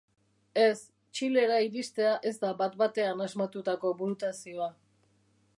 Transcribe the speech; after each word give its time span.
Ez, 0.61 0.71
Txilera 1.17 1.59
iristea 1.67 2.15
ez 2.31 2.33
da 2.45 2.53
bat-batean 2.63 3.23
asmatutako 3.27 3.93
burutazioa. 4.01 4.73